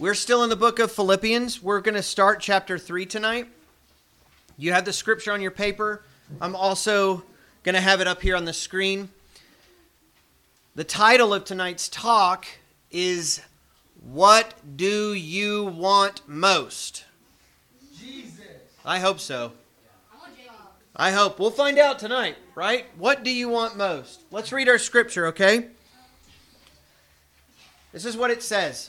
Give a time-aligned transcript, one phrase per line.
[0.00, 1.62] We're still in the book of Philippians.
[1.62, 3.48] We're going to start chapter 3 tonight.
[4.56, 6.02] You have the scripture on your paper.
[6.40, 7.22] I'm also
[7.64, 9.10] going to have it up here on the screen.
[10.74, 12.46] The title of tonight's talk
[12.90, 13.42] is
[14.10, 17.04] What Do You Want Most?
[17.98, 18.40] Jesus.
[18.86, 19.52] I hope so.
[20.96, 21.38] I hope.
[21.38, 22.86] We'll find out tonight, right?
[22.96, 24.22] What do you want most?
[24.30, 25.66] Let's read our scripture, okay?
[27.92, 28.88] This is what it says.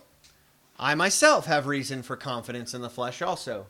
[0.83, 3.67] I myself have reason for confidence in the flesh also.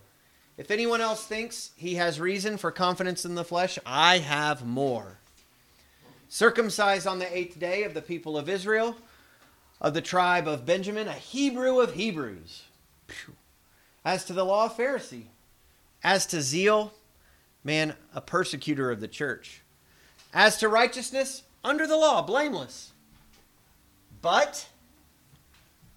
[0.57, 5.17] If anyone else thinks he has reason for confidence in the flesh, I have more.
[6.29, 8.95] Circumcised on the eighth day of the people of Israel,
[9.82, 12.63] of the tribe of Benjamin, a Hebrew of Hebrews.
[14.05, 15.26] As to the law, of Pharisee.
[16.05, 16.93] As to zeal,
[17.62, 19.62] man, a persecutor of the church.
[20.34, 22.93] As to righteousness, under the law, blameless.
[24.21, 24.70] But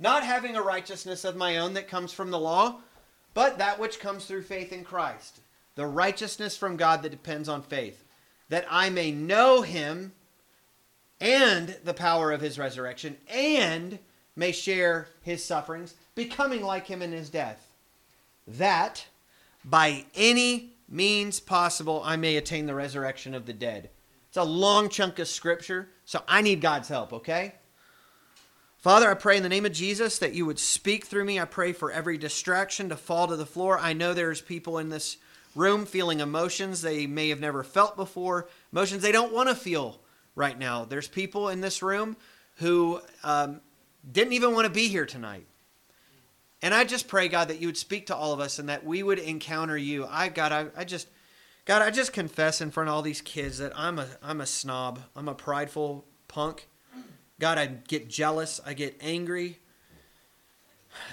[0.00, 2.80] not having a righteousness of my own that comes from the law,
[3.34, 5.40] but that which comes through faith in Christ,
[5.76, 8.02] the righteousness from God that depends on faith,
[8.48, 10.12] that I may know him
[11.20, 13.98] and the power of his resurrection, and
[14.34, 17.70] may share his sufferings, becoming like him in his death,
[18.46, 19.06] that
[19.64, 23.90] by any means possible I may attain the resurrection of the dead.
[24.28, 27.54] It's a long chunk of scripture, so I need God's help, okay?
[28.80, 31.38] Father, I pray in the name of Jesus that you would speak through me.
[31.38, 33.78] I pray for every distraction to fall to the floor.
[33.78, 35.18] I know there's people in this
[35.54, 40.00] room feeling emotions they may have never felt before, emotions they don't want to feel
[40.34, 40.86] right now.
[40.86, 42.16] There's people in this room
[42.56, 43.60] who um,
[44.10, 45.46] didn't even want to be here tonight.
[46.62, 48.86] And I just pray, God, that you would speak to all of us and that
[48.86, 50.06] we would encounter you.
[50.08, 51.06] I, God, I, I just,
[51.66, 54.46] God, I just confess in front of all these kids that I'm a, I'm a
[54.46, 55.00] snob.
[55.14, 56.69] I'm a prideful punk
[57.40, 58.60] God, I get jealous.
[58.64, 59.58] I get angry.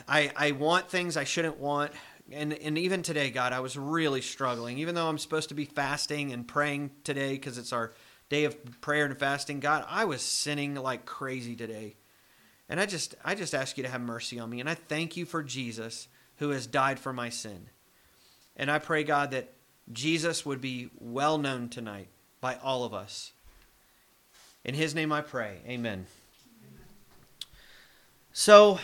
[0.08, 1.94] I, I want things I shouldn't want.
[2.32, 4.78] And, and even today, God, I was really struggling.
[4.80, 7.94] Even though I'm supposed to be fasting and praying today because it's our
[8.30, 11.96] day of prayer and fasting, God, I was sinning like crazy today.
[12.70, 14.60] And I just I just ask you to have mercy on me.
[14.60, 17.70] And I thank you for Jesus who has died for my sin.
[18.58, 19.54] And I pray, God, that
[19.94, 22.10] Jesus would be well known tonight
[22.42, 23.32] by all of us.
[24.66, 25.60] In his name I pray.
[25.66, 26.08] Amen.
[28.40, 28.78] So,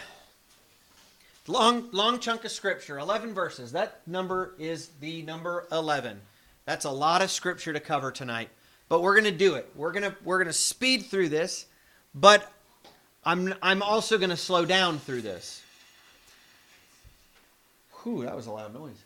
[1.46, 3.74] long, long chunk of scripture, 11 verses.
[3.74, 6.19] That number is the number 11.
[6.66, 8.50] That's a lot of scripture to cover tonight,
[8.90, 9.69] but we're going to do it.
[9.75, 11.68] We're going to we're going to speed through this,
[12.16, 12.52] but
[13.24, 15.62] I'm I'm also going to slow down through this.
[18.02, 18.97] Whew, that was a loud noise.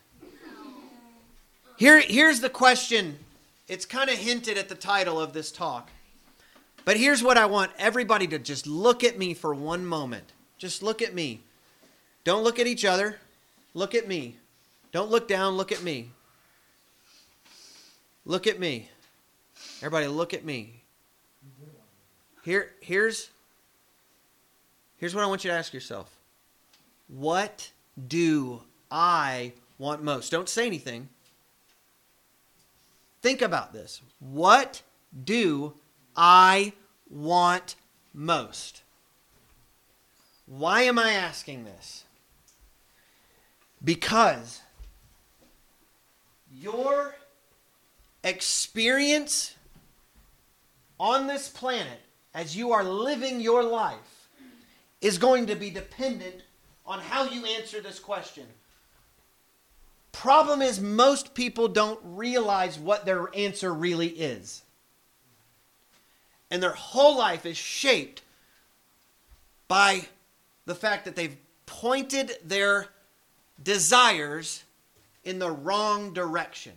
[1.75, 3.19] Here here's the question.
[3.67, 5.89] It's kind of hinted at the title of this talk.
[6.85, 10.31] But here's what I want everybody to just look at me for one moment.
[10.57, 11.41] Just look at me.
[12.23, 13.17] Don't look at each other.
[13.73, 14.37] Look at me.
[14.91, 15.55] Don't look down.
[15.55, 16.11] Look at me.
[18.25, 18.89] Look at me.
[19.77, 20.81] Everybody, look at me.
[22.43, 23.29] Here, here's,
[24.97, 26.09] here's what I want you to ask yourself.
[27.07, 27.71] What
[28.07, 30.31] do I want most?
[30.31, 31.09] Don't say anything.
[33.21, 34.01] Think about this.
[34.19, 34.81] What
[35.23, 35.73] do
[36.15, 36.73] I
[37.09, 37.75] want
[38.13, 38.81] most?
[40.47, 42.05] Why am I asking this?
[43.83, 44.61] Because
[46.51, 47.15] your
[48.23, 49.55] experience
[50.99, 51.99] on this planet
[52.33, 54.29] as you are living your life
[55.01, 56.41] is going to be dependent
[56.85, 58.45] on how you answer this question.
[60.11, 64.63] Problem is, most people don't realize what their answer really is.
[66.49, 68.23] And their whole life is shaped
[69.67, 70.07] by
[70.67, 72.87] the fact that they've pointed their
[73.63, 74.63] desires
[75.23, 76.73] in the wrong direction.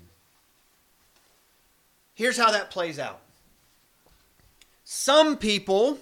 [2.14, 3.20] Here's how that plays out.
[4.84, 5.98] Some people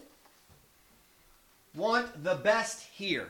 [1.75, 3.29] want the best here.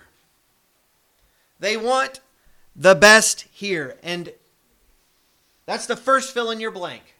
[1.60, 2.20] They want
[2.74, 3.96] the best here.
[4.02, 4.32] And
[5.66, 7.14] that's the first fill in your blank.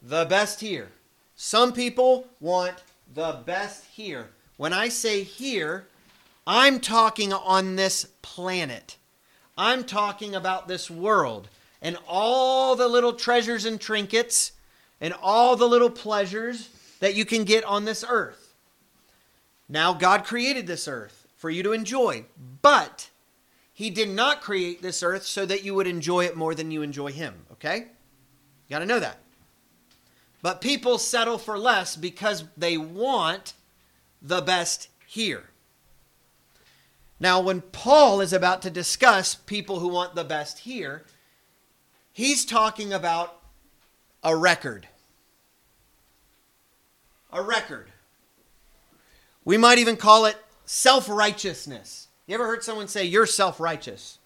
[0.00, 0.88] The best here.
[1.36, 4.28] Some people want the best here.
[4.56, 5.86] When I say here,
[6.46, 8.96] I'm talking on this planet.
[9.56, 11.48] I'm talking about this world
[11.80, 14.52] and all the little treasures and trinkets
[15.00, 16.70] and all the little pleasures
[17.00, 18.54] that you can get on this earth.
[19.68, 22.24] Now, God created this earth for you to enjoy,
[22.62, 23.10] but
[23.72, 26.82] He did not create this earth so that you would enjoy it more than you
[26.82, 27.78] enjoy Him, okay?
[27.78, 29.18] You got to know that.
[30.42, 33.54] But people settle for less because they want
[34.20, 35.44] the best here.
[37.24, 41.04] Now, when Paul is about to discuss people who want the best here,
[42.12, 43.40] he's talking about
[44.22, 44.88] a record.
[47.32, 47.90] A record.
[49.42, 50.36] We might even call it
[50.66, 52.08] self righteousness.
[52.26, 54.18] You ever heard someone say, You're self righteous?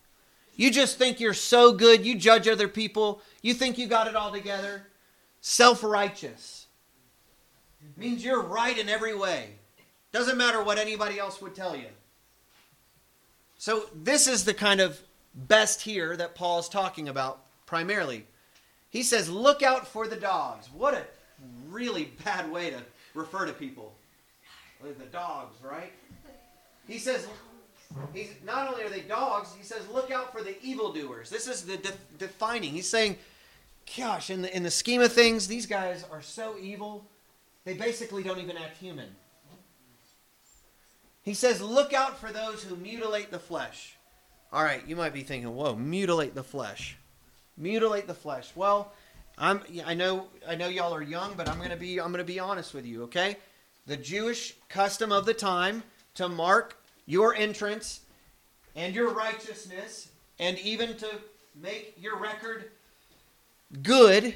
[0.57, 4.17] You just think you're so good, you judge other people, you think you got it
[4.17, 4.89] all together.
[5.41, 6.67] Self righteous
[7.97, 9.51] means you're right in every way.
[10.11, 11.87] Doesn't matter what anybody else would tell you.
[13.59, 15.01] So, this is the kind of
[15.35, 18.25] best here that Paul is talking about primarily.
[18.91, 20.69] He says, Look out for the dogs.
[20.73, 21.03] What a
[21.69, 22.79] really bad way to
[23.15, 23.95] refer to people.
[24.83, 25.93] The dogs, right?
[26.87, 27.27] He says,
[28.15, 31.29] he's, not only are they dogs, he says, Look out for the evildoers.
[31.29, 32.73] This is the de- defining.
[32.73, 33.17] He's saying,
[33.97, 37.05] Gosh, in the, in the scheme of things, these guys are so evil,
[37.65, 39.09] they basically don't even act human.
[41.29, 43.99] He says, Look out for those who mutilate the flesh.
[44.51, 46.97] All right, you might be thinking, Whoa, mutilate the flesh.
[47.59, 48.51] Mutilate the flesh.
[48.55, 48.93] Well,
[49.37, 52.41] I'm, I know, I know y'all are young, but I'm gonna be, I'm gonna be
[52.41, 53.37] honest with you, okay?
[53.85, 55.83] The Jewish custom of the time
[56.15, 58.01] to mark your entrance
[58.75, 60.09] and your righteousness,
[60.39, 61.11] and even to
[61.55, 62.71] make your record
[63.83, 64.35] good,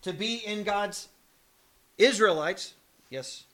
[0.00, 1.08] to be in God's
[1.98, 2.72] Israelites.
[3.10, 3.44] Yes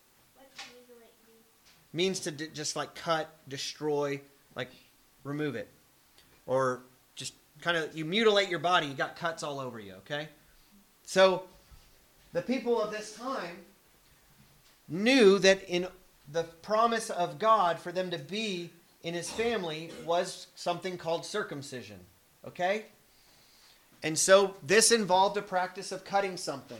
[1.96, 4.20] means to d- just like cut, destroy,
[4.54, 4.70] like
[5.24, 5.68] remove it.
[6.46, 6.82] Or
[7.16, 7.32] just
[7.62, 10.28] kind of, you mutilate your body, you got cuts all over you, okay?
[11.04, 11.44] So
[12.32, 13.56] the people of this time
[14.88, 15.88] knew that in
[16.30, 18.70] the promise of God for them to be
[19.02, 21.98] in his family was something called circumcision,
[22.46, 22.86] okay?
[24.02, 26.78] And so this involved a practice of cutting something.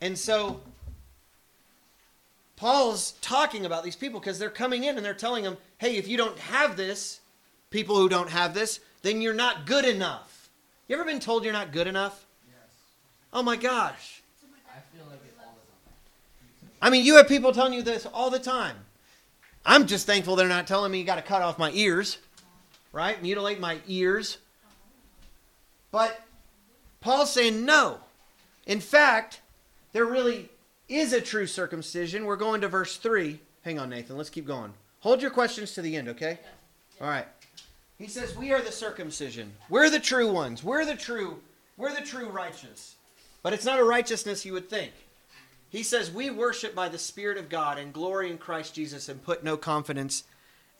[0.00, 0.60] And so
[2.58, 6.08] Paul's talking about these people because they're coming in and they're telling them, hey, if
[6.08, 7.20] you don't have this,
[7.70, 10.50] people who don't have this, then you're not good enough.
[10.88, 12.26] You ever been told you're not good enough?
[12.48, 12.56] Yes.
[13.32, 14.22] Oh my gosh.
[14.68, 16.72] I feel like it all the time.
[16.82, 18.76] I mean, you have people telling you this all the time.
[19.64, 22.18] I'm just thankful they're not telling me you got to cut off my ears,
[22.92, 23.22] right?
[23.22, 24.38] Mutilate my ears.
[25.92, 26.20] But
[27.00, 27.98] Paul's saying no.
[28.66, 29.42] In fact,
[29.92, 30.48] they're really
[30.88, 32.24] is a true circumcision.
[32.24, 33.40] We're going to verse 3.
[33.62, 34.16] Hang on, Nathan.
[34.16, 34.72] Let's keep going.
[35.00, 36.38] Hold your questions to the end, okay?
[37.00, 37.26] All right.
[37.98, 39.52] He says, "We are the circumcision.
[39.68, 40.62] We're the true ones.
[40.62, 41.42] We're the true
[41.76, 42.96] we're the true righteous."
[43.42, 44.92] But it's not a righteousness you would think.
[45.70, 49.22] He says, "We worship by the spirit of God and glory in Christ Jesus and
[49.22, 50.24] put no confidence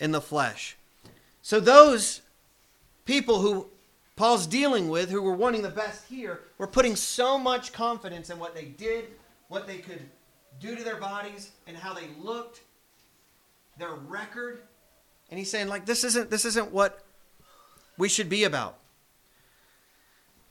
[0.01, 0.77] in the flesh."
[1.43, 2.23] So those
[3.05, 3.71] people who
[4.17, 8.39] Paul's dealing with who were wanting the best here were putting so much confidence in
[8.39, 9.09] what they did
[9.49, 10.01] what they could
[10.61, 12.63] do to their bodies and how they looked,
[13.79, 14.63] their record.
[15.31, 17.03] And he's saying, like, this isn't this isn't what
[17.97, 18.79] we should be about.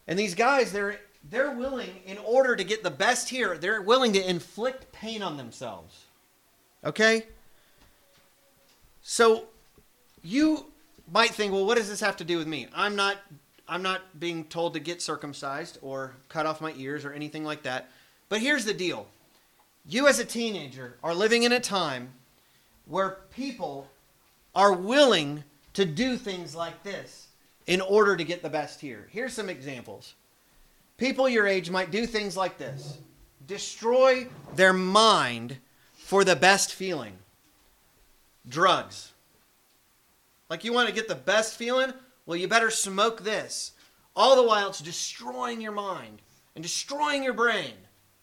[0.08, 1.00] And these guys, they're
[1.30, 5.36] they're willing, in order to get the best here, they're willing to inflict pain on
[5.36, 6.06] themselves.
[6.86, 7.24] Okay?
[9.02, 9.46] So
[10.24, 10.68] you
[11.12, 12.68] might think, well, what does this have to do with me?
[12.74, 13.18] I'm not
[13.68, 17.64] I'm not being told to get circumcised or cut off my ears or anything like
[17.64, 17.90] that.
[18.30, 19.08] But here's the deal
[19.86, 22.12] you, as a teenager, are living in a time
[22.86, 23.88] where people
[24.54, 25.44] are willing
[25.74, 27.28] to do things like this
[27.68, 29.08] in order to get the best here.
[29.12, 30.16] Here's some examples.
[30.98, 32.98] People your age might do things like this
[33.46, 35.58] destroy their mind
[35.94, 37.14] for the best feeling.
[38.50, 39.14] Drugs.
[40.50, 41.94] Like you want to get the best feeling?
[42.26, 43.72] Well, you better smoke this.
[44.16, 46.22] All the while it's destroying your mind
[46.56, 47.74] and destroying your brain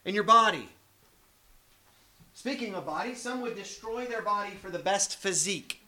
[0.05, 0.69] in your body.
[2.35, 5.81] Speaking of body, some would destroy their body for the best physique.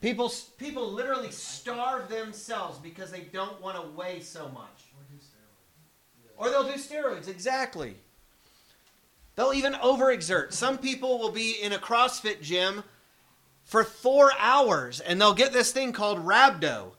[0.00, 4.84] People, people literally starve themselves because they don't want to weigh so much.
[6.36, 7.96] Or they'll do steroids, exactly.
[9.36, 10.52] They'll even overexert.
[10.52, 12.84] Some people will be in a CrossFit gym
[13.64, 16.92] for four hours and they'll get this thing called rhabdo.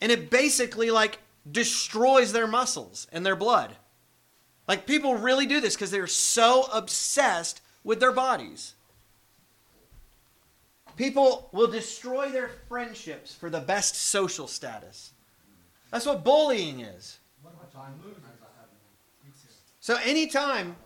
[0.00, 1.18] And it basically like
[1.50, 3.76] destroys their muscles and their blood.
[4.66, 8.74] Like people really do this because they're so obsessed with their bodies.
[10.96, 15.12] People will destroy their friendships for the best social status.
[15.90, 17.18] That's what bullying is.
[19.80, 20.76] So anytime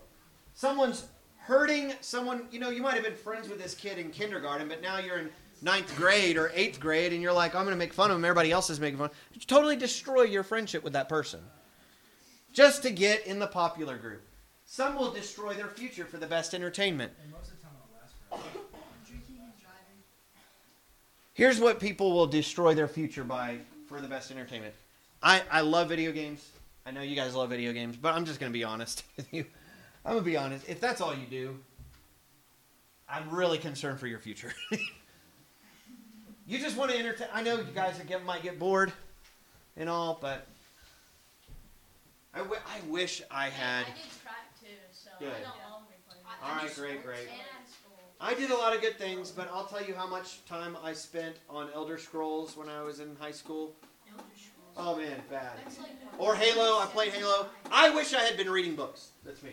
[0.55, 1.05] someone's
[1.37, 4.81] hurting someone, you know, you might have been friends with this kid in kindergarten, but
[4.81, 5.29] now you're in
[5.61, 8.25] ninth grade or eighth grade and you're like, I'm going to make fun of him.
[8.25, 9.09] Everybody else is making fun.
[9.33, 11.39] You totally destroy your friendship with that person
[12.59, 14.21] just to get in the popular group.
[14.65, 17.13] Some will destroy their future for the best entertainment.
[21.33, 24.73] Here's what people will destroy their future by for the best entertainment.
[25.23, 26.49] I, I love video games.
[26.85, 29.33] I know you guys love video games, but I'm just going to be honest with
[29.33, 29.45] you.
[30.03, 30.67] I'm going to be honest.
[30.67, 31.57] If that's all you do,
[33.07, 34.51] I'm really concerned for your future.
[36.45, 37.29] you just want to entertain.
[37.33, 38.91] I know you guys get, might get bored
[39.77, 40.45] and all, but
[42.33, 43.85] I, w- I wish I had.
[43.85, 45.29] I did track too, so Good.
[45.29, 46.17] I don't always play.
[46.43, 47.27] All right, great, great.
[47.29, 47.39] And.
[48.21, 50.91] I did a lot of good things, but I'll tell you how much time I
[50.91, 53.73] spent on Elder Scrolls when I was in high school.
[54.11, 54.75] Elder Scrolls.
[54.77, 55.51] Oh man, bad.
[55.81, 56.79] Like Or Halo.
[56.79, 57.47] I played Halo.
[57.71, 59.09] I wish I had been reading books.
[59.23, 59.51] That's me.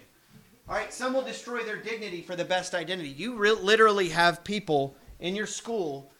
[0.68, 3.08] All right, some will destroy their dignity for the best identity.
[3.08, 6.10] You re- literally have people in your school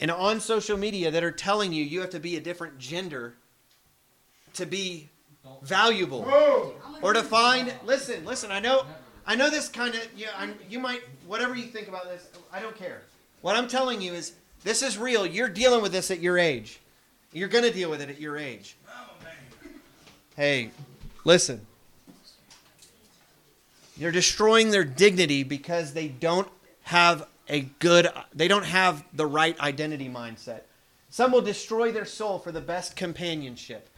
[0.00, 3.34] and on social media that are telling you you have to be a different gender
[4.54, 5.10] to be
[5.62, 6.28] valuable
[7.02, 7.72] or to find.
[7.84, 8.50] Listen, listen.
[8.50, 8.84] I know,
[9.26, 10.06] I know this kind of.
[10.16, 12.28] Yeah, I'm, you might whatever you think about this.
[12.52, 13.02] I don't care.
[13.40, 15.26] What I'm telling you is this is real.
[15.26, 16.80] You're dealing with this at your age.
[17.32, 18.76] You're gonna deal with it at your age.
[18.88, 19.10] Oh,
[20.36, 20.70] hey,
[21.24, 21.66] listen.
[23.96, 26.48] You're destroying their dignity because they don't
[26.82, 30.62] have a good, they don't have the right identity mindset.
[31.10, 33.88] Some will destroy their soul for the best companionship.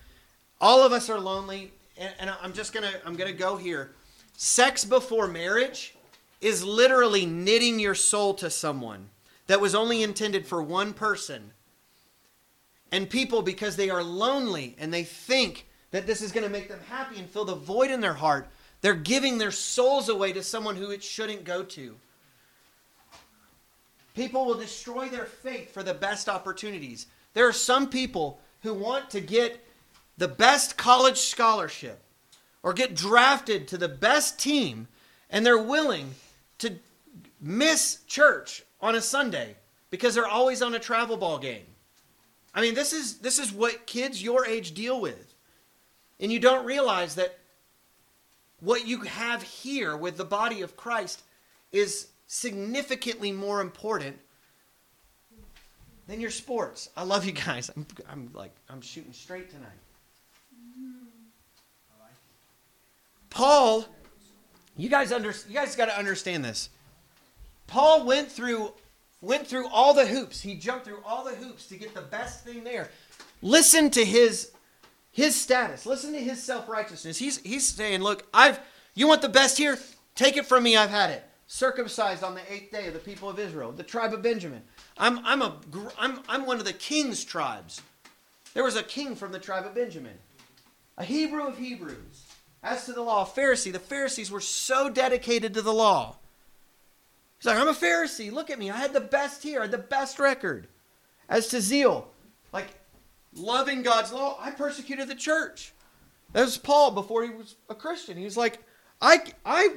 [0.60, 3.92] All of us are lonely, and, and I'm just gonna, I'm gonna go here.
[4.36, 5.94] Sex before marriage
[6.40, 9.08] is literally knitting your soul to someone
[9.46, 11.52] that was only intended for one person.
[12.92, 16.68] And people, because they are lonely and they think that this is going to make
[16.68, 18.48] them happy and fill the void in their heart,
[18.80, 21.96] they're giving their souls away to someone who it shouldn't go to.
[24.14, 27.06] People will destroy their faith for the best opportunities.
[27.34, 29.62] There are some people who want to get
[30.18, 32.02] the best college scholarship
[32.62, 34.88] or get drafted to the best team,
[35.30, 36.14] and they're willing
[36.58, 36.78] to
[37.40, 39.56] miss church on a Sunday
[39.90, 41.66] because they're always on a travel ball game.
[42.54, 45.34] I mean, this is this is what kids your age deal with.
[46.18, 47.38] And you don't realize that
[48.60, 51.22] what you have here with the body of Christ
[51.72, 54.18] is significantly more important
[56.06, 56.88] than your sports.
[56.96, 57.70] I love you guys.
[57.76, 59.68] I'm, I'm like I'm shooting straight tonight.
[63.36, 63.84] Paul,
[64.78, 66.70] you guys under you guys got to understand this.
[67.66, 68.72] Paul went through
[69.20, 70.40] went through all the hoops.
[70.40, 72.88] He jumped through all the hoops to get the best thing there.
[73.42, 74.52] Listen to his
[75.12, 75.84] his status.
[75.84, 77.18] Listen to his self-righteousness.
[77.18, 78.58] He's he's saying, "Look, I've
[78.94, 79.78] you want the best here?
[80.14, 80.74] Take it from me.
[80.74, 81.22] I've had it.
[81.46, 84.62] Circumcised on the 8th day of the people of Israel, the tribe of Benjamin.
[84.96, 85.60] I'm I'm a
[85.98, 87.82] I'm I'm one of the king's tribes.
[88.54, 90.16] There was a king from the tribe of Benjamin.
[90.96, 92.25] A Hebrew of Hebrews.
[92.66, 93.72] As to the law, a Pharisee.
[93.72, 96.16] The Pharisees were so dedicated to the law.
[97.38, 98.32] He's like, I'm a Pharisee.
[98.32, 98.72] Look at me.
[98.72, 99.60] I had the best here.
[99.60, 100.66] I had the best record.
[101.28, 102.08] As to zeal,
[102.52, 102.66] like
[103.36, 105.74] loving God's law, I persecuted the church.
[106.32, 108.16] That was Paul before he was a Christian.
[108.16, 108.58] He was like,
[109.00, 109.76] I, I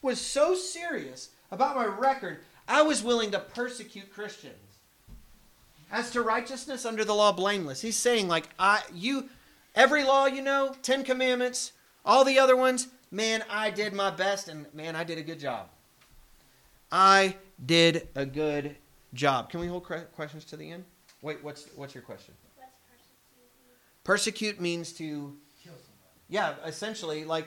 [0.00, 4.54] was so serious about my record, I was willing to persecute Christians.
[5.92, 7.82] As to righteousness under the law, blameless.
[7.82, 9.28] He's saying, like, I, you,
[9.74, 11.72] every law you know, Ten Commandments,
[12.04, 15.40] all the other ones, man, I did my best, and man, I did a good
[15.40, 15.68] job.
[16.92, 18.76] I did a good
[19.14, 19.50] job.
[19.50, 20.84] Can we hold questions to the end?
[21.22, 22.34] Wait, what's what's your question?
[22.56, 24.56] What's persecuted?
[24.56, 25.36] Persecute means to,
[26.28, 27.46] yeah, essentially like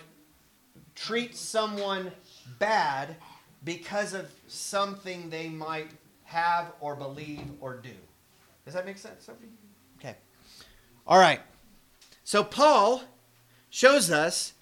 [0.95, 2.12] treat someone
[2.60, 3.15] bad
[3.63, 5.91] because of something they might
[6.24, 7.89] have or believe or do.
[8.65, 9.25] Does that make sense?
[9.25, 9.48] Sophie?
[10.00, 10.15] Okay.
[11.07, 11.41] All right.
[12.24, 13.01] So Paul
[13.74, 14.53] shows us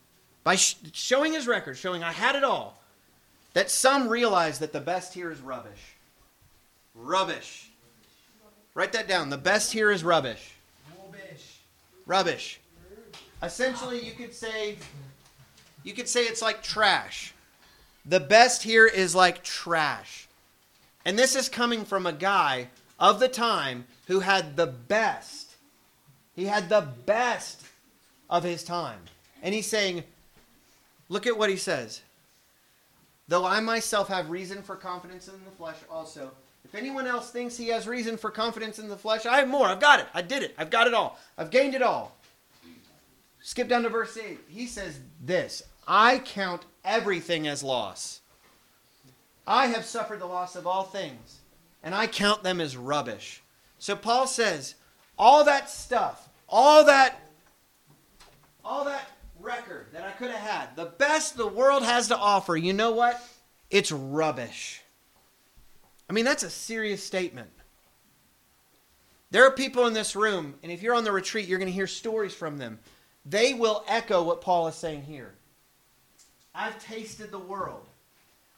[0.46, 2.82] by sh- showing his record, showing I had it all,
[3.54, 5.98] that some realize that the best here is rubbish.
[6.96, 7.70] Rubbish.
[8.74, 9.30] Write that down.
[9.30, 10.54] The best here is rubbish.
[10.98, 11.60] Rubbish.
[12.06, 12.60] Rubbish.
[13.44, 14.78] Essentially, you could say
[15.84, 17.34] you could say it's like trash.
[18.06, 20.30] The best here is like trash.
[21.04, 25.56] And this is coming from a guy of the time who had the best.
[26.34, 27.66] He had the best
[28.32, 29.02] of his time.
[29.44, 30.04] And he's saying,
[31.10, 32.02] look at what he says.
[33.28, 36.32] Though I myself have reason for confidence in the flesh also.
[36.64, 39.68] If anyone else thinks he has reason for confidence in the flesh, I have more.
[39.68, 40.08] I've got it.
[40.14, 40.56] I did it.
[40.58, 41.20] I've got it all.
[41.38, 42.16] I've gained it all.
[43.42, 44.40] Skip down to verse 8.
[44.48, 48.22] He says this I count everything as loss.
[49.48, 51.40] I have suffered the loss of all things,
[51.84, 53.42] and I count them as rubbish.
[53.80, 54.76] So Paul says,
[55.18, 57.20] all that stuff, all that
[58.64, 62.56] all that record that I could have had, the best the world has to offer,
[62.56, 63.22] you know what?
[63.70, 64.82] It's rubbish.
[66.10, 67.50] I mean, that's a serious statement.
[69.32, 71.74] There are people in this room, and if you're on the retreat, you're going to
[71.74, 72.80] hear stories from them.
[73.26, 75.34] They will echo what Paul is saying here.
[76.54, 77.86] I've tasted the world.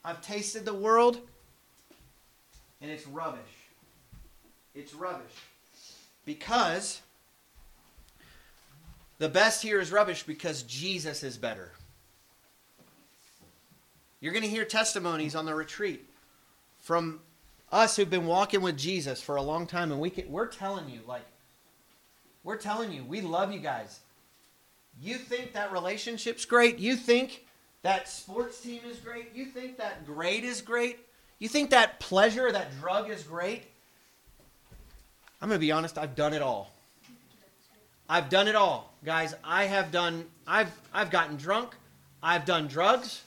[0.04, 1.20] I've tasted the world,
[2.82, 3.40] and it's rubbish.
[4.74, 5.32] It's rubbish.
[6.26, 7.03] Because
[9.24, 11.72] the best here is rubbish because Jesus is better.
[14.20, 16.10] You're going to hear testimonies on the retreat
[16.82, 17.22] from
[17.72, 20.90] us who've been walking with Jesus for a long time, and we can, we're telling
[20.90, 21.24] you, like,
[22.44, 24.02] we're telling you, we love you guys.
[25.02, 26.78] You think that relationship's great?
[26.80, 27.46] You think
[27.82, 29.34] that sports team is great?
[29.34, 31.00] You think that grade is great?
[31.40, 33.64] You think that pleasure, that drug is great?
[35.42, 36.73] I'm going to be honest, I've done it all.
[38.14, 38.94] I've done it all.
[39.04, 41.74] Guys, I have done I've I've gotten drunk.
[42.22, 43.24] I've done drugs.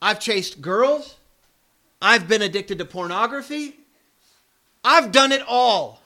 [0.00, 1.16] I've chased girls.
[2.00, 3.76] I've been addicted to pornography.
[4.82, 6.00] I've done it all.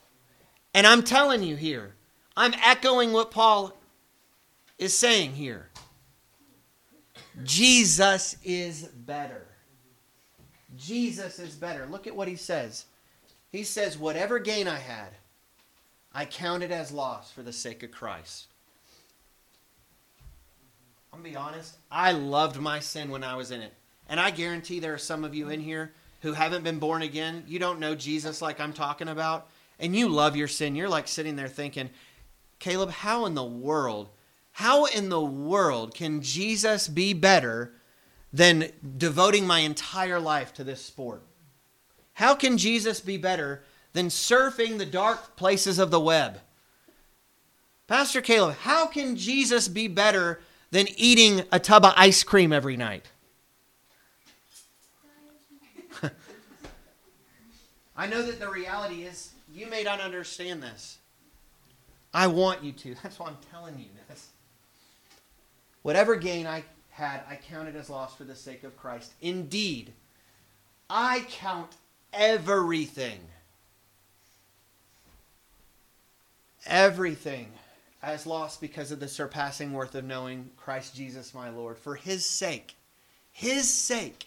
[0.75, 1.95] And I'm telling you here,
[2.37, 3.73] I'm echoing what Paul
[4.77, 5.69] is saying here.
[7.45, 9.47] Jesus is better.
[10.77, 11.87] Jesus is better.
[11.87, 12.87] Look at what he says.
[13.53, 15.11] He says, Whatever gain I had,
[16.15, 18.47] I count it as loss for the sake of Christ.
[21.13, 21.77] I'm going to be honest.
[21.91, 23.73] I loved my sin when I was in it.
[24.09, 27.45] And I guarantee there are some of you in here who haven't been born again.
[27.47, 29.49] You don't know Jesus like I'm talking about.
[29.79, 30.77] And you love your sin.
[30.77, 31.91] You're like sitting there thinking,
[32.59, 34.09] Caleb, how in the world,
[34.53, 37.73] how in the world can Jesus be better
[38.33, 41.23] than devoting my entire life to this sport?
[42.15, 43.63] How can Jesus be better
[43.95, 46.41] than surfing the dark places of the web?
[47.87, 52.77] Pastor Caleb, how can Jesus be better than eating a tub of ice cream every
[52.77, 53.07] night?
[57.97, 60.99] I know that the reality is you may not understand this.
[62.13, 62.95] I want you to.
[63.03, 64.29] That's why I'm telling you this.
[65.83, 69.13] Whatever gain I had, I counted as loss for the sake of Christ.
[69.21, 69.93] Indeed,
[70.89, 71.73] I count
[72.13, 73.19] everything,
[76.67, 77.53] everything
[78.03, 81.79] as lost because of the surpassing worth of knowing Christ Jesus my Lord.
[81.79, 82.75] For his sake,
[83.33, 84.27] his sake,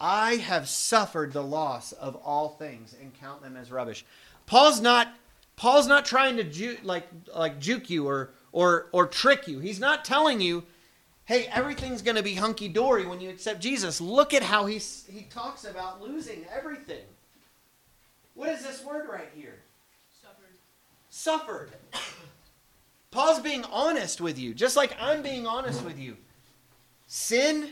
[0.00, 4.04] I have suffered the loss of all things and count them as rubbish.
[4.46, 5.08] Paul's not
[5.56, 9.60] Paul's not trying to ju- like like juke you or or or trick you.
[9.60, 10.64] He's not telling you,
[11.24, 14.78] "Hey, everything's going to be hunky dory when you accept Jesus." Look at how he
[14.78, 17.04] he talks about losing everything.
[18.34, 19.60] What is this word right here?
[21.22, 21.70] Suffered.
[23.12, 26.16] Paul's being honest with you, just like I'm being honest with you.
[27.06, 27.68] Sin,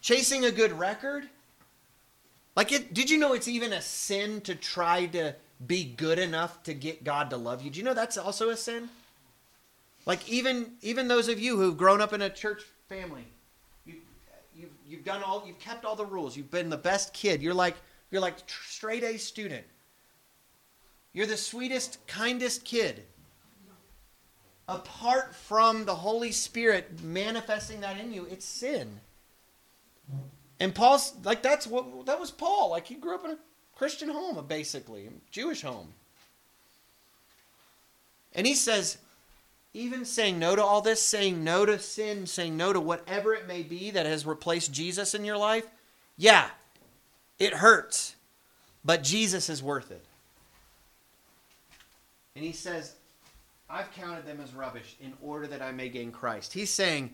[0.00, 1.28] chasing a good record.
[2.54, 5.34] Like it did you know it's even a sin to try to
[5.66, 7.70] be good enough to get God to love you?
[7.70, 8.88] Do you know that's also a sin?
[10.06, 13.24] Like even even those of you who've grown up in a church family,
[13.84, 13.96] you
[14.54, 16.36] you've, you've done all you've kept all the rules.
[16.36, 17.42] You've been the best kid.
[17.42, 17.74] You're like
[18.12, 19.64] you're like straight A student.
[21.12, 23.04] You're the sweetest, kindest kid.
[24.68, 29.00] Apart from the Holy Spirit manifesting that in you, it's sin.
[30.60, 32.70] And Paul's like that's what that was Paul.
[32.70, 33.38] Like he grew up in a
[33.76, 35.94] Christian home, basically, Jewish home.
[38.34, 38.98] And he says,
[39.72, 43.46] even saying no to all this, saying no to sin, saying no to whatever it
[43.46, 45.66] may be that has replaced Jesus in your life,
[46.16, 46.50] yeah,
[47.38, 48.16] it hurts,
[48.84, 50.04] but Jesus is worth it.
[52.38, 52.94] And he says,
[53.68, 56.52] I've counted them as rubbish in order that I may gain Christ.
[56.52, 57.12] He's saying,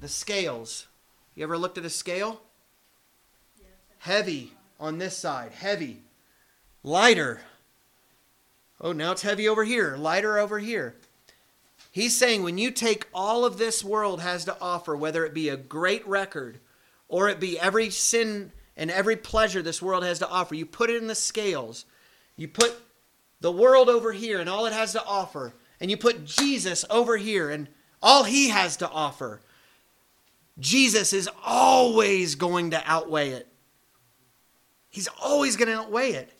[0.00, 0.88] the scales.
[1.36, 2.40] You ever looked at a scale?
[3.98, 6.02] Heavy on this side, heavy.
[6.82, 7.42] lighter.
[8.80, 10.96] Oh, now it's heavy over here, lighter over here.
[11.92, 15.48] He's saying when you take all of this world has to offer, whether it be
[15.48, 16.58] a great record
[17.06, 20.90] or it be every sin and every pleasure this world has to offer, you put
[20.90, 21.84] it in the scales.
[22.36, 22.74] You put
[23.42, 27.16] the world over here and all it has to offer, and you put Jesus over
[27.16, 27.68] here and
[28.00, 29.40] all he has to offer.
[30.58, 33.48] Jesus is always going to outweigh it.
[34.90, 36.32] He's always going to outweigh it.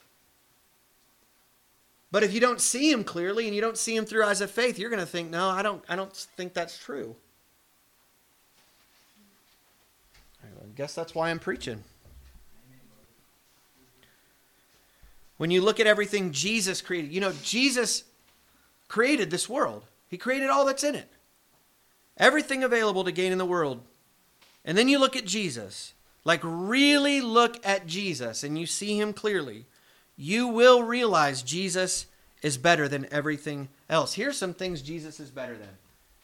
[2.11, 4.51] But if you don't see him clearly and you don't see him through eyes of
[4.51, 7.17] faith, you're going to think, no, I don't, I don't think that's true.
[10.45, 11.83] I guess that's why I'm preaching.
[15.43, 18.05] When you look at everything Jesus created, you know, Jesus
[18.87, 19.83] created this world.
[20.07, 21.11] He created all that's in it.
[22.17, 23.81] Everything available to gain in the world.
[24.65, 25.95] And then you look at Jesus.
[26.25, 29.67] Like, really look at Jesus and you see him clearly.
[30.17, 32.07] You will realize Jesus
[32.41, 34.15] is better than everything else.
[34.15, 35.71] Here's some things Jesus is better than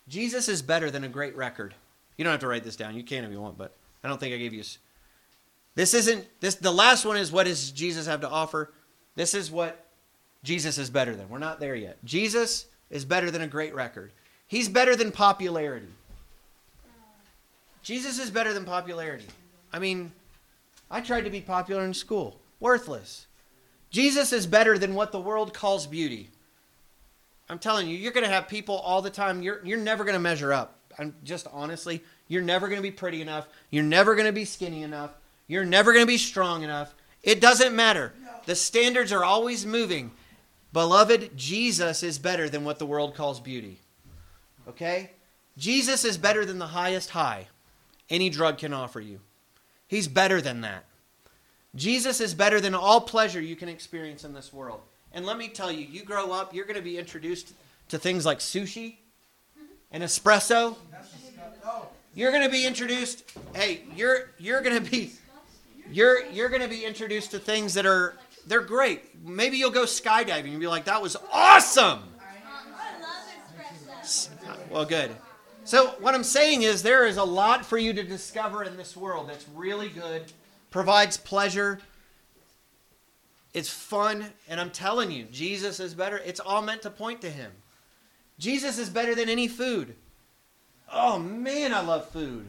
[0.07, 1.75] Jesus is better than a great record.
[2.17, 2.95] You don't have to write this down.
[2.95, 4.63] You can if you want, but I don't think I gave you.
[5.75, 6.55] This isn't this.
[6.55, 8.71] The last one is what does Jesus have to offer?
[9.19, 9.85] This is what
[10.45, 11.29] Jesus is better than.
[11.29, 11.99] We're not there yet.
[12.05, 14.13] Jesus is better than a great record.
[14.47, 15.89] He's better than popularity.
[17.83, 19.27] Jesus is better than popularity.
[19.73, 20.13] I mean,
[20.89, 22.39] I tried to be popular in school.
[22.61, 23.27] Worthless.
[23.91, 26.31] Jesus is better than what the world calls beauty.
[27.49, 29.43] I'm telling you, you're going to have people all the time.
[29.43, 30.79] You're, you're never going to measure up.
[30.97, 33.49] I'm just honestly, you're never going to be pretty enough.
[33.71, 35.11] You're never going to be skinny enough.
[35.49, 36.95] You're never going to be strong enough.
[37.25, 38.13] It doesn't matter.
[38.49, 40.11] The standards are always moving.
[40.73, 43.79] Beloved, Jesus is better than what the world calls beauty.
[44.67, 45.11] Okay?
[45.59, 47.49] Jesus is better than the highest high
[48.09, 49.21] any drug can offer you.
[49.87, 50.87] He's better than that.
[51.75, 54.81] Jesus is better than all pleasure you can experience in this world.
[55.13, 57.53] And let me tell you, you grow up, you're going to be introduced
[57.91, 58.97] to things like sushi
[59.93, 60.75] and espresso.
[62.15, 65.13] You're going to be introduced, hey, you're you're going to be
[65.93, 68.17] you're you're going to be introduced to things that are
[68.49, 69.25] they're great.
[69.25, 72.03] Maybe you'll go skydiving and be like, "That was awesome."
[74.71, 75.15] Well, good.
[75.65, 78.97] So, what I'm saying is, there is a lot for you to discover in this
[78.97, 80.33] world that's really good,
[80.71, 81.81] provides pleasure,
[83.55, 86.19] it's fun, and I'm telling you, Jesus is better.
[86.19, 87.53] It's all meant to point to Him.
[88.39, 89.97] Jesus is better than any food.
[90.93, 92.47] Oh man, I love food.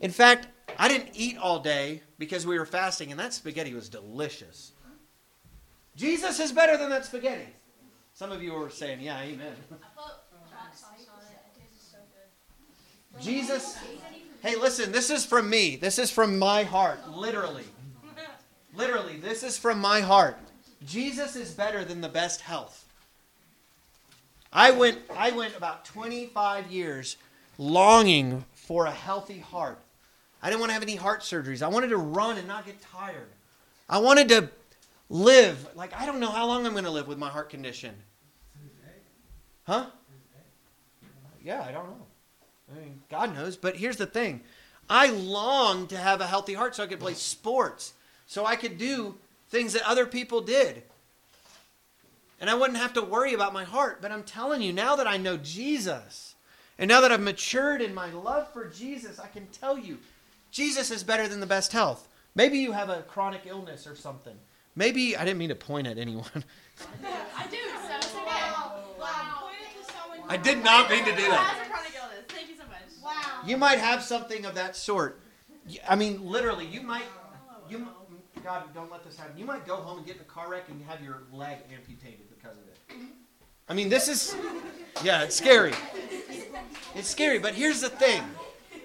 [0.00, 0.48] In fact,
[0.78, 4.72] I didn't eat all day because we were fasting, and that spaghetti was delicious.
[6.00, 7.46] Jesus is better than that spaghetti.
[8.14, 9.52] Some of you were saying, Yeah, amen.
[13.20, 13.76] Jesus,
[14.40, 15.76] hey, listen, this is from me.
[15.76, 17.64] This is from my heart, literally.
[18.74, 20.38] Literally, this is from my heart.
[20.86, 22.86] Jesus is better than the best health.
[24.52, 27.16] I went I went about 25 years
[27.58, 29.80] longing for a healthy heart.
[30.40, 31.62] I didn't want to have any heart surgeries.
[31.62, 33.28] I wanted to run and not get tired.
[33.88, 34.50] I wanted to
[35.10, 37.94] live like I don't know how long I'm going to live with my heart condition.
[39.64, 39.86] Huh?
[41.44, 42.06] Yeah, I don't know.
[42.70, 43.56] I mean, God knows.
[43.56, 44.40] But here's the thing
[44.88, 47.92] I long to have a healthy heart so I could play sports,
[48.26, 49.16] so I could do
[49.50, 50.82] things that other people did.
[52.40, 54.00] And I wouldn't have to worry about my heart.
[54.00, 56.34] But I'm telling you, now that I know Jesus,
[56.78, 59.98] and now that I've matured in my love for Jesus, I can tell you,
[60.50, 62.08] Jesus is better than the best health.
[62.34, 64.36] Maybe you have a chronic illness or something.
[64.80, 66.24] Maybe, I didn't mean to point at anyone.
[67.36, 68.24] I do, so it's okay.
[68.98, 69.40] Wow.
[69.42, 71.38] Point it to someone I did not mean to do that.
[71.38, 72.24] has a chronic illness.
[72.28, 72.80] Thank you so much.
[73.04, 73.46] Wow.
[73.46, 75.20] You might have something of that sort.
[75.86, 77.04] I mean, literally, you might.
[77.68, 77.88] You,
[78.42, 79.36] God, don't let this happen.
[79.36, 82.30] You might go home and get in a car wreck and have your leg amputated
[82.30, 82.78] because of it.
[83.68, 84.34] I mean, this is.
[85.04, 85.74] Yeah, it's scary.
[86.94, 88.22] It's scary, but here's the thing.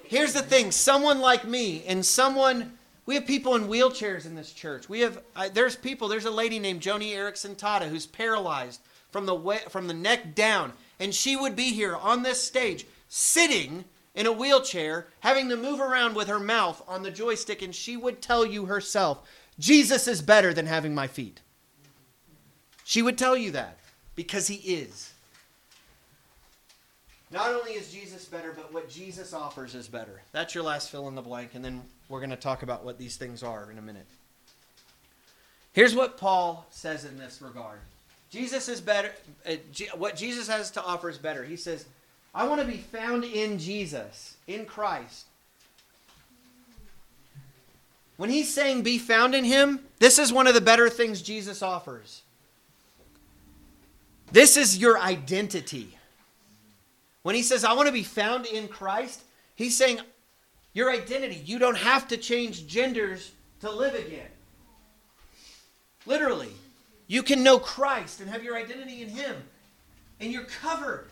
[0.04, 0.72] Here's the thing.
[0.72, 2.78] Someone like me and someone.
[3.06, 4.90] We have people in wheelchairs in this church.
[4.90, 5.22] We have.
[5.36, 6.08] Uh, there's people.
[6.08, 10.34] There's a lady named Joni Eareckson Tada who's paralyzed from the way, from the neck
[10.34, 15.58] down, and she would be here on this stage, sitting in a wheelchair, having to
[15.58, 19.28] move around with her mouth on the joystick, and she would tell you herself,
[19.60, 21.42] Jesus is better than having my feet.
[22.84, 23.78] She would tell you that
[24.16, 25.14] because he is.
[27.32, 30.22] Not only is Jesus better, but what Jesus offers is better.
[30.32, 32.98] That's your last fill in the blank, and then we're going to talk about what
[32.98, 34.06] these things are in a minute.
[35.74, 37.80] Here's what Paul says in this regard
[38.30, 39.12] Jesus is better.
[39.48, 41.44] Uh, Je- what Jesus has to offer is better.
[41.44, 41.86] He says,
[42.34, 45.26] I want to be found in Jesus, in Christ.
[48.18, 51.62] When he's saying be found in him, this is one of the better things Jesus
[51.62, 52.22] offers.
[54.32, 55.95] This is your identity.
[57.26, 59.24] When he says, I want to be found in Christ,
[59.56, 60.00] he's saying,
[60.74, 61.42] your identity.
[61.44, 64.28] You don't have to change genders to live again.
[66.06, 66.52] Literally.
[67.08, 69.38] You can know Christ and have your identity in him,
[70.20, 71.08] and you're covered.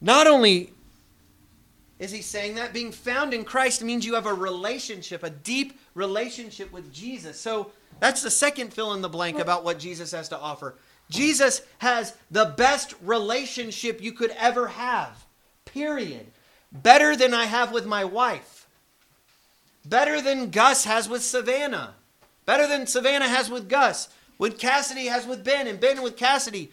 [0.00, 0.70] Not only
[1.98, 2.72] is he saying that?
[2.72, 7.38] Being found in Christ means you have a relationship, a deep relationship with Jesus.
[7.38, 7.70] So
[8.00, 10.76] that's the second fill in the blank about what Jesus has to offer.
[11.10, 15.24] Jesus has the best relationship you could ever have,
[15.64, 16.26] period.
[16.72, 18.66] Better than I have with my wife.
[19.84, 21.94] Better than Gus has with Savannah.
[22.44, 24.08] Better than Savannah has with Gus.
[24.36, 26.70] What Cassidy has with Ben, and Ben with Cassidy.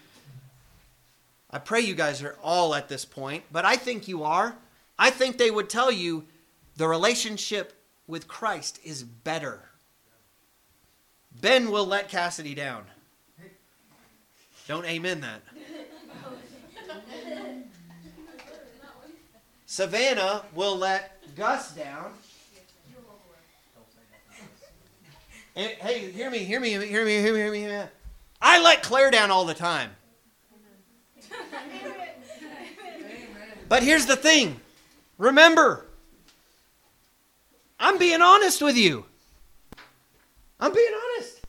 [1.50, 4.56] I pray you guys are all at this point, but I think you are.
[4.98, 6.26] I think they would tell you
[6.76, 7.74] the relationship
[8.08, 9.62] with Christ is better.
[11.39, 12.86] Ben will let Cassidy down.
[14.67, 15.41] Don't amen that.
[19.65, 22.13] Savannah will let Gus down.
[25.56, 27.89] Hey, hear me, hear me, hear me, hear me, hear me.
[28.41, 29.91] I let Claire down all the time.
[33.69, 34.60] But here's the thing
[35.17, 35.86] remember,
[37.80, 39.06] I'm being honest with you.
[40.60, 41.41] I'm being honest.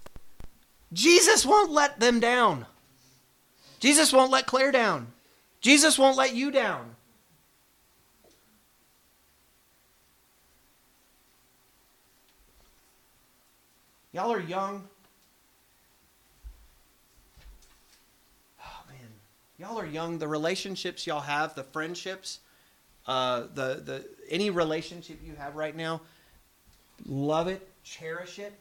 [0.92, 2.66] Jesus won't let them down.
[3.84, 5.08] Jesus won't let Claire down.
[5.60, 6.96] Jesus won't let you down.
[14.10, 14.88] Y'all are young.
[18.58, 18.96] Oh man,
[19.58, 20.16] y'all are young.
[20.18, 22.40] The relationships y'all have, the friendships,
[23.06, 26.00] uh, the the any relationship you have right now,
[27.04, 28.54] love it, cherish it.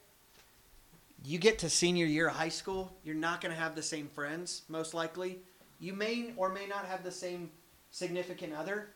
[1.26, 4.08] You get to senior year of high school, you're not going to have the same
[4.10, 5.40] friends, most likely.
[5.80, 7.50] You may or may not have the same
[7.92, 8.90] significant other.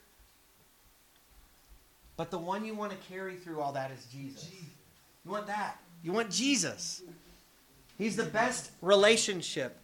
[2.18, 4.50] But the one you want to carry through all that is Jesus.
[5.24, 5.80] You want that.
[6.04, 7.04] You want Jesus.
[7.98, 9.80] He's the best relationship.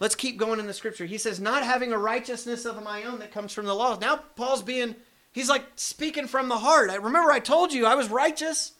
[0.00, 1.06] Let's keep going in the scripture.
[1.06, 3.98] He says, not having a righteousness of my own that comes from the law.
[3.98, 4.94] Now Paul's being,
[5.32, 6.90] he's like speaking from the heart.
[6.90, 8.72] I remember I told you I was righteous.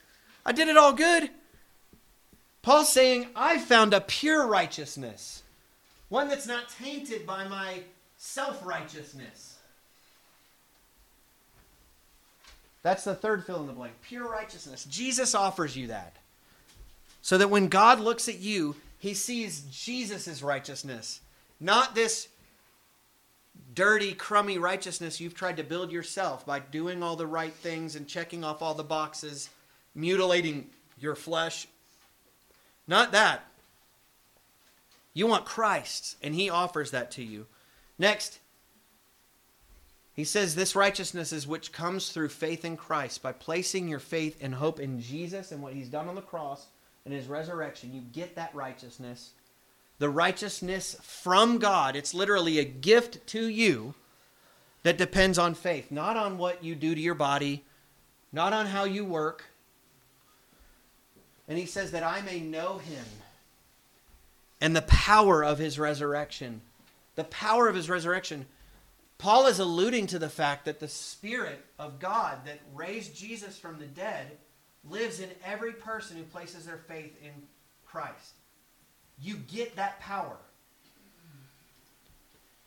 [0.44, 1.30] I did it all good.
[2.66, 5.44] Paul's saying, I've found a pure righteousness,
[6.08, 7.82] one that's not tainted by my
[8.16, 9.58] self righteousness.
[12.82, 13.94] That's the third fill in the blank.
[14.02, 14.84] Pure righteousness.
[14.90, 16.16] Jesus offers you that.
[17.22, 21.20] So that when God looks at you, he sees Jesus' righteousness,
[21.60, 22.26] not this
[23.74, 28.08] dirty, crummy righteousness you've tried to build yourself by doing all the right things and
[28.08, 29.50] checking off all the boxes,
[29.94, 30.66] mutilating
[30.98, 31.68] your flesh.
[32.86, 33.44] Not that.
[35.12, 37.46] You want Christ, and he offers that to you.
[37.98, 38.38] Next,
[40.12, 43.22] he says this righteousness is which comes through faith in Christ.
[43.22, 46.66] By placing your faith and hope in Jesus and what he's done on the cross
[47.04, 49.32] and his resurrection, you get that righteousness.
[49.98, 51.96] The righteousness from God.
[51.96, 53.94] It's literally a gift to you
[54.82, 57.64] that depends on faith, not on what you do to your body,
[58.32, 59.44] not on how you work.
[61.48, 63.04] And he says that I may know him
[64.60, 66.60] and the power of his resurrection.
[67.14, 68.46] The power of his resurrection.
[69.18, 73.78] Paul is alluding to the fact that the Spirit of God that raised Jesus from
[73.78, 74.38] the dead
[74.88, 77.32] lives in every person who places their faith in
[77.86, 78.34] Christ.
[79.20, 80.36] You get that power.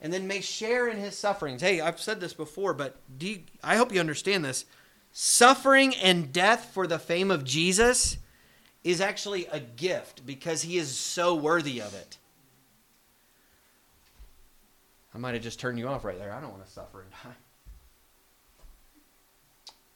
[0.01, 1.61] And then may share in his sufferings.
[1.61, 4.65] Hey, I've said this before, but you, I hope you understand this.
[5.11, 8.17] Suffering and death for the fame of Jesus
[8.83, 12.17] is actually a gift because he is so worthy of it.
[15.13, 16.33] I might have just turned you off right there.
[16.33, 17.35] I don't want to suffer and die.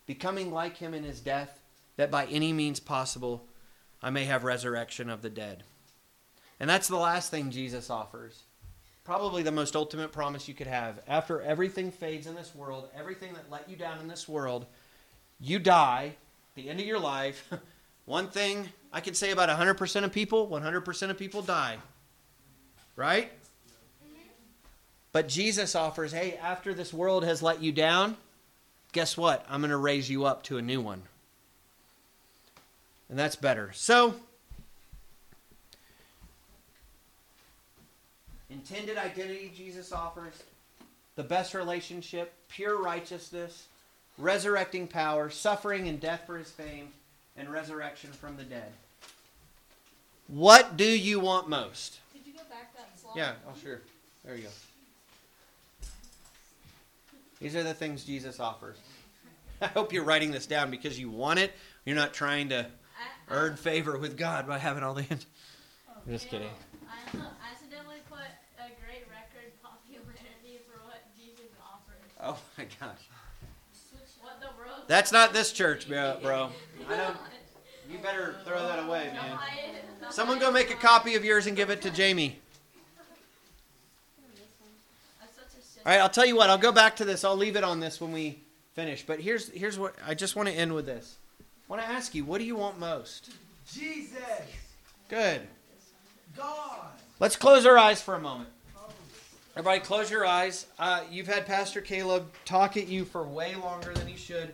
[0.05, 1.59] Becoming like him in his death,
[1.95, 3.45] that by any means possible
[4.01, 5.63] I may have resurrection of the dead.
[6.59, 8.43] And that's the last thing Jesus offers.
[9.05, 11.01] Probably the most ultimate promise you could have.
[11.07, 14.65] After everything fades in this world, everything that let you down in this world,
[15.39, 16.15] you die,
[16.55, 17.49] the end of your life.
[18.05, 21.77] One thing I can say about 100% of people 100% of people die.
[22.95, 23.31] Right?
[25.11, 28.17] But Jesus offers, hey, after this world has let you down,
[28.91, 29.45] guess what?
[29.47, 31.03] I'm going to raise you up to a new one.
[33.09, 33.71] And that's better.
[33.73, 34.15] So,
[38.49, 40.33] intended identity Jesus offers,
[41.15, 43.67] the best relationship, pure righteousness,
[44.17, 46.87] resurrecting power, suffering and death for his fame,
[47.37, 48.71] and resurrection from the dead.
[50.27, 51.99] What do you want most?
[52.13, 53.13] Did you go back that slide?
[53.15, 53.81] Yeah, oh sure.
[54.23, 54.49] There you go.
[57.41, 58.77] These are the things Jesus offers.
[59.61, 61.51] I hope you're writing this down because you want it.
[61.85, 65.25] You're not trying to I, earn favor with God by having all the answers.
[65.89, 66.49] Oh, I'm just kidding.
[66.87, 67.17] I
[67.51, 68.19] accidentally put
[68.59, 72.09] a great record popularity for what Jesus offers.
[72.21, 72.99] Oh my gosh.
[74.21, 74.83] What the world.
[74.87, 76.49] That's not this church, bro.
[76.87, 76.95] Bro.
[76.95, 77.17] I don't.
[77.91, 79.37] You better throw that away, man.
[80.09, 82.39] Someone go make a copy of yours and give it to Jamie.
[85.19, 86.49] That's such a silly- All right, I'll tell you what.
[86.49, 87.23] I'll go back to this.
[87.23, 88.39] I'll leave it on this when we
[88.73, 89.05] finish.
[89.05, 91.17] But here's here's what I just want to end with this.
[91.41, 93.31] I want to ask you, what do you want most?
[93.71, 94.17] Jesus,
[95.09, 95.41] Good.
[96.37, 96.79] God.
[97.19, 98.49] Let's close our eyes for a moment.
[99.55, 100.65] Everybody, close your eyes.
[100.79, 104.53] Uh, you've had Pastor Caleb talk at you for way longer than he should.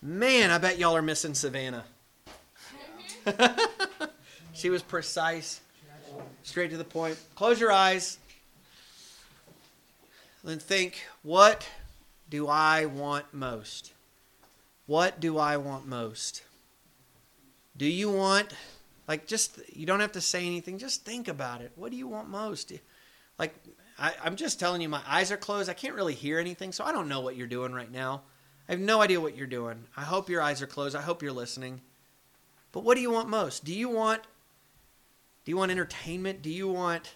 [0.00, 1.84] Man, I bet y'all are missing Savannah.
[4.52, 5.60] she was precise,
[6.44, 7.18] straight to the point.
[7.34, 8.18] Close your eyes.
[10.44, 11.68] Then think, what
[12.30, 13.92] do I want most?
[14.86, 16.42] What do I want most?
[17.76, 18.54] Do you want
[19.08, 22.06] like just you don't have to say anything just think about it what do you
[22.06, 22.70] want most
[23.38, 23.54] like
[23.98, 26.84] I, i'm just telling you my eyes are closed i can't really hear anything so
[26.84, 28.22] i don't know what you're doing right now
[28.68, 29.84] i have no idea what you're doing.
[29.96, 30.94] I hope your eyes are closed.
[30.94, 31.80] I hope you're listening.
[32.72, 33.64] But what do you want most?
[33.64, 34.22] Do you want
[35.44, 36.42] do you want entertainment?
[36.42, 37.14] Do you want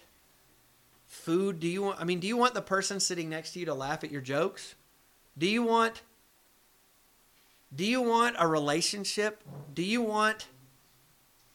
[1.07, 1.59] food?
[1.59, 3.73] Do you want i mean do you want the person sitting next to you to
[3.73, 4.75] laugh at your jokes?
[5.37, 6.01] Do you want
[7.75, 9.43] do you want a relationship?
[9.73, 10.47] Do you want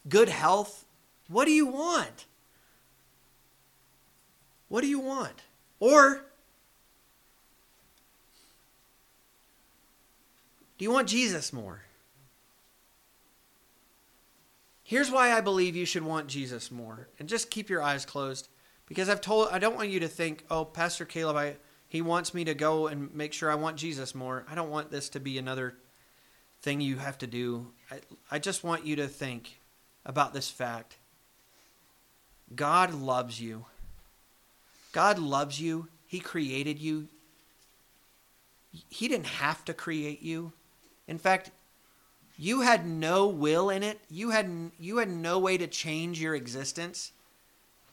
[0.07, 0.85] good health.
[1.27, 2.25] What do you want?
[4.67, 5.43] What do you want?
[5.79, 6.25] Or
[10.79, 11.81] do you want Jesus more?
[14.81, 17.09] Here's why I believe you should want Jesus more.
[17.19, 18.47] And just keep your eyes closed
[18.87, 21.57] because I've told I don't want you to think, "Oh, Pastor Caleb, I
[21.89, 24.89] he wants me to go and make sure I want Jesus more." I don't want
[24.89, 25.75] this to be another
[26.61, 27.67] thing you have to do.
[27.91, 27.99] I,
[28.31, 29.59] I just want you to think
[30.05, 30.95] about this fact
[32.55, 33.65] God loves you.
[34.93, 35.89] God loves you.
[36.07, 37.09] He created you.
[38.89, 40.53] He didn't have to create you.
[41.09, 41.49] In fact,
[42.37, 43.99] you had no will in it.
[44.09, 47.11] You had you had no way to change your existence,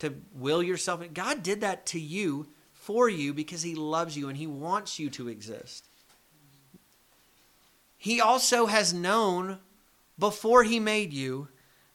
[0.00, 1.02] to will yourself.
[1.14, 5.08] God did that to you for you because he loves you and he wants you
[5.10, 5.86] to exist.
[7.96, 9.58] He also has known
[10.18, 11.48] before he made you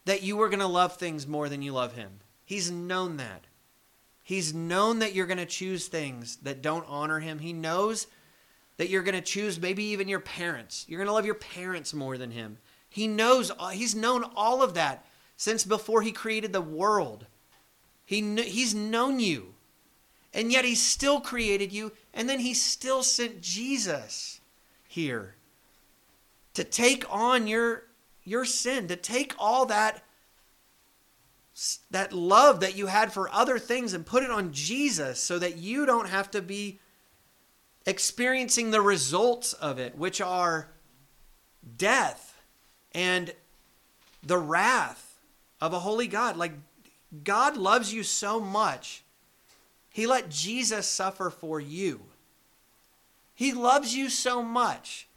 [0.04, 2.18] that you were going to love things more than you love him.
[2.44, 3.44] He's known that.
[4.24, 7.38] He's known that you're going to choose things that don't honor him.
[7.38, 8.08] He knows
[8.76, 10.84] that you're going to choose maybe even your parents.
[10.88, 12.58] You're going to love your parents more than him.
[12.88, 15.06] He knows he's known all of that
[15.36, 17.26] since before he created the world.
[18.04, 19.54] He kn- he's known you.
[20.34, 24.40] And yet he still created you and then he still sent Jesus
[24.88, 25.34] here
[26.54, 27.84] to take on your
[28.24, 30.02] your sin, to take all that
[31.90, 35.56] that love that you had for other things and put it on Jesus so that
[35.56, 36.80] you don't have to be
[37.86, 40.68] experiencing the results of it, which are
[41.76, 42.40] death
[42.92, 43.34] and
[44.22, 45.18] the wrath
[45.60, 46.36] of a holy God.
[46.36, 46.52] Like
[47.24, 49.02] God loves you so much,
[49.90, 52.00] He let Jesus suffer for you.
[53.34, 55.08] He loves you so much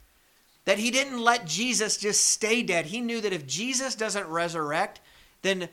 [0.64, 2.86] that He didn't let Jesus just stay dead.
[2.86, 5.00] He knew that if Jesus doesn't resurrect,
[5.42, 5.68] then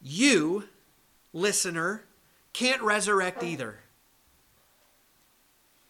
[0.00, 0.64] you,
[1.32, 2.02] listener,
[2.52, 3.80] can't resurrect either.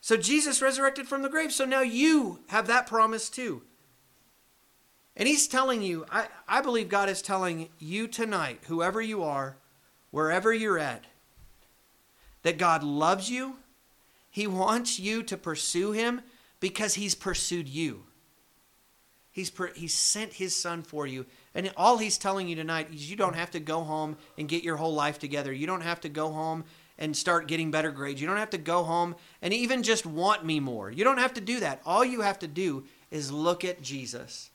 [0.07, 1.53] So Jesus resurrected from the grave.
[1.53, 3.63] So now you have that promise too.
[5.17, 9.57] And he's telling you, I, I believe God is telling you tonight, whoever you are,
[10.13, 11.07] wherever you're at,
[12.45, 13.57] that God loves you.
[14.31, 16.21] He wants you to pursue him
[16.61, 18.05] because he's pursued you.
[19.33, 21.27] He's, per, he's sent his son for you.
[21.53, 24.63] And all he's telling you tonight is you don't have to go home and get
[24.63, 25.53] your whole life together.
[25.53, 26.63] You don't have to go home
[26.99, 28.21] and start getting better grades.
[28.21, 30.91] You don't have to go home and even just want me more.
[30.91, 31.81] You don't have to do that.
[31.85, 34.51] All you have to do is look at Jesus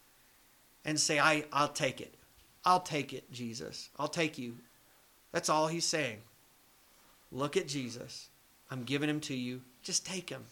[0.86, 2.16] and say, I, I'll take it.
[2.66, 3.90] I'll take it, Jesus.
[3.98, 4.58] I'll take you.
[5.32, 6.18] That's all he's saying.
[7.32, 8.30] Look at Jesus.
[8.70, 9.62] I'm giving him to you.
[9.84, 10.44] Just take him.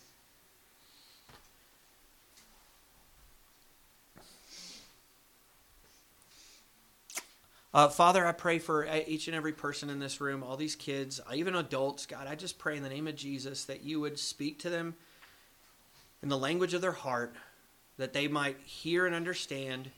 [7.72, 11.20] Uh, Father, I pray for each and every person in this room, all these kids,
[11.20, 12.08] uh, even adults.
[12.08, 14.96] God, I just pray in the name of Jesus that you would speak to them
[16.24, 17.36] in the language of their heart,
[17.98, 19.92] that they might hear and understand,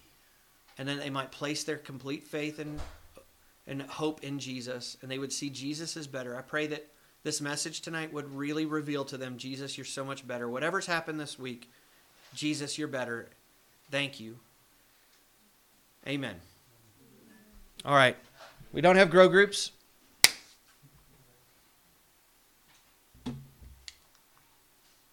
[0.78, 2.80] and then they might place their complete faith and,
[3.65, 6.38] and hope in Jesus, and they would see Jesus is better.
[6.38, 6.88] I pray that
[7.24, 10.49] this message tonight would really reveal to them Jesus, you're so much better.
[10.49, 11.72] Whatever's happened this week,
[12.36, 13.30] Jesus, you're better.
[13.89, 14.39] Thank you.
[16.05, 16.36] Amen.
[17.84, 18.15] All right.
[18.71, 19.71] We don't have grow groups.